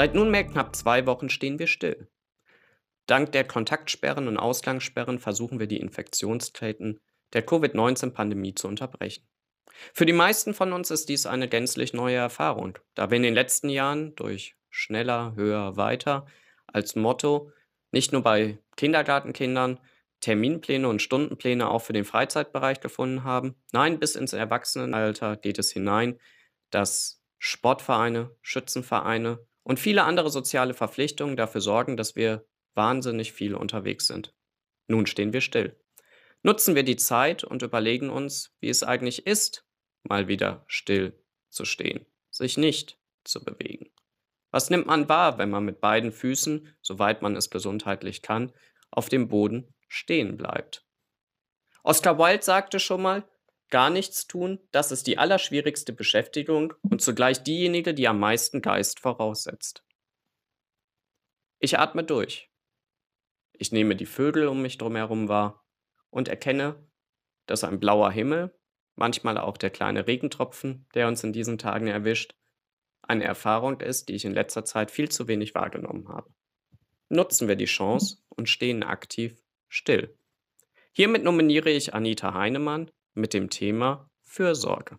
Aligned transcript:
Seit 0.00 0.14
nunmehr 0.14 0.44
knapp 0.44 0.74
zwei 0.74 1.04
Wochen 1.04 1.28
stehen 1.28 1.58
wir 1.58 1.66
still. 1.66 2.08
Dank 3.04 3.32
der 3.32 3.44
Kontaktsperren 3.44 4.28
und 4.28 4.38
Ausgangssperren 4.38 5.18
versuchen 5.18 5.60
wir 5.60 5.66
die 5.66 5.76
Infektionsketten 5.76 7.00
der 7.34 7.42
Covid-19-Pandemie 7.44 8.54
zu 8.54 8.66
unterbrechen. 8.66 9.28
Für 9.92 10.06
die 10.06 10.14
meisten 10.14 10.54
von 10.54 10.72
uns 10.72 10.90
ist 10.90 11.10
dies 11.10 11.26
eine 11.26 11.48
gänzlich 11.48 11.92
neue 11.92 12.16
Erfahrung, 12.16 12.78
da 12.94 13.10
wir 13.10 13.18
in 13.18 13.24
den 13.24 13.34
letzten 13.34 13.68
Jahren 13.68 14.14
durch 14.14 14.56
schneller, 14.70 15.34
höher, 15.36 15.76
weiter 15.76 16.24
als 16.66 16.96
Motto 16.96 17.52
nicht 17.92 18.10
nur 18.10 18.22
bei 18.22 18.56
Kindergartenkindern 18.78 19.80
Terminpläne 20.20 20.88
und 20.88 21.02
Stundenpläne 21.02 21.68
auch 21.68 21.80
für 21.80 21.92
den 21.92 22.06
Freizeitbereich 22.06 22.80
gefunden 22.80 23.22
haben. 23.22 23.54
Nein, 23.72 23.98
bis 23.98 24.16
ins 24.16 24.32
Erwachsenenalter 24.32 25.36
geht 25.36 25.58
es 25.58 25.70
hinein, 25.70 26.18
dass 26.70 27.22
Sportvereine, 27.36 28.34
Schützenvereine 28.40 29.46
und 29.70 29.78
viele 29.78 30.02
andere 30.02 30.30
soziale 30.30 30.74
Verpflichtungen 30.74 31.36
dafür 31.36 31.60
sorgen, 31.60 31.96
dass 31.96 32.16
wir 32.16 32.44
wahnsinnig 32.74 33.32
viel 33.32 33.54
unterwegs 33.54 34.08
sind. 34.08 34.34
Nun 34.88 35.06
stehen 35.06 35.32
wir 35.32 35.40
still. 35.40 35.80
Nutzen 36.42 36.74
wir 36.74 36.82
die 36.82 36.96
Zeit 36.96 37.44
und 37.44 37.62
überlegen 37.62 38.10
uns, 38.10 38.52
wie 38.58 38.68
es 38.68 38.82
eigentlich 38.82 39.28
ist, 39.28 39.64
mal 40.02 40.26
wieder 40.26 40.64
still 40.66 41.22
zu 41.50 41.64
stehen, 41.64 42.04
sich 42.30 42.56
nicht 42.56 42.98
zu 43.22 43.44
bewegen. 43.44 43.92
Was 44.50 44.70
nimmt 44.70 44.88
man 44.88 45.08
wahr, 45.08 45.38
wenn 45.38 45.50
man 45.50 45.64
mit 45.64 45.80
beiden 45.80 46.10
Füßen, 46.10 46.74
soweit 46.82 47.22
man 47.22 47.36
es 47.36 47.48
gesundheitlich 47.48 48.22
kann, 48.22 48.52
auf 48.90 49.08
dem 49.08 49.28
Boden 49.28 49.72
stehen 49.86 50.36
bleibt? 50.36 50.84
Oscar 51.84 52.18
Wilde 52.18 52.42
sagte 52.42 52.80
schon 52.80 53.02
mal, 53.02 53.22
gar 53.70 53.90
nichts 53.90 54.26
tun, 54.26 54.58
das 54.72 54.92
ist 54.92 55.06
die 55.06 55.18
allerschwierigste 55.18 55.92
Beschäftigung 55.92 56.74
und 56.82 57.00
zugleich 57.00 57.42
diejenige, 57.42 57.94
die 57.94 58.08
am 58.08 58.18
meisten 58.18 58.62
Geist 58.62 59.00
voraussetzt. 59.00 59.84
Ich 61.58 61.78
atme 61.78 62.04
durch. 62.04 62.50
Ich 63.52 63.72
nehme 63.72 63.96
die 63.96 64.06
Vögel 64.06 64.48
um 64.48 64.62
mich 64.62 64.78
drumherum 64.78 65.28
wahr 65.28 65.64
und 66.10 66.28
erkenne, 66.28 66.88
dass 67.46 67.64
ein 67.64 67.80
blauer 67.80 68.10
Himmel, 68.10 68.58
manchmal 68.96 69.38
auch 69.38 69.56
der 69.56 69.70
kleine 69.70 70.06
Regentropfen, 70.06 70.86
der 70.94 71.08
uns 71.08 71.22
in 71.22 71.32
diesen 71.32 71.58
Tagen 71.58 71.86
erwischt, 71.86 72.34
eine 73.02 73.24
Erfahrung 73.24 73.80
ist, 73.80 74.08
die 74.08 74.14
ich 74.14 74.24
in 74.24 74.34
letzter 74.34 74.64
Zeit 74.64 74.90
viel 74.90 75.08
zu 75.08 75.28
wenig 75.28 75.54
wahrgenommen 75.54 76.08
habe. 76.08 76.32
Nutzen 77.08 77.48
wir 77.48 77.56
die 77.56 77.64
Chance 77.64 78.18
und 78.28 78.48
stehen 78.48 78.82
aktiv 78.82 79.42
still. 79.68 80.16
Hiermit 80.92 81.24
nominiere 81.24 81.70
ich 81.70 81.92
Anita 81.92 82.34
Heinemann 82.34 82.90
mit 83.20 83.34
dem 83.34 83.50
Thema 83.50 84.08
Fürsorge. 84.22 84.98